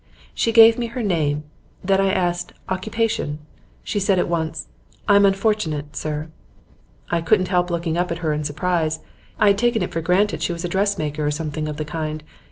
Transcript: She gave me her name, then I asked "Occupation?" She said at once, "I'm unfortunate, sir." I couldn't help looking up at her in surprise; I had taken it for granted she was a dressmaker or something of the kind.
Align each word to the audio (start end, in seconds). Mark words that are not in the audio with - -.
She 0.33 0.51
gave 0.51 0.79
me 0.79 0.87
her 0.87 1.03
name, 1.03 1.43
then 1.83 2.01
I 2.01 2.11
asked 2.11 2.53
"Occupation?" 2.69 3.37
She 3.83 3.99
said 3.99 4.17
at 4.17 4.27
once, 4.27 4.67
"I'm 5.07 5.27
unfortunate, 5.27 5.95
sir." 5.95 6.29
I 7.11 7.21
couldn't 7.21 7.49
help 7.49 7.69
looking 7.69 7.97
up 7.97 8.11
at 8.11 8.17
her 8.25 8.33
in 8.33 8.43
surprise; 8.43 9.01
I 9.37 9.49
had 9.49 9.59
taken 9.59 9.83
it 9.83 9.91
for 9.91 10.01
granted 10.01 10.41
she 10.41 10.53
was 10.53 10.65
a 10.65 10.69
dressmaker 10.69 11.23
or 11.23 11.29
something 11.29 11.67
of 11.67 11.77
the 11.77 11.85
kind. 11.85 12.23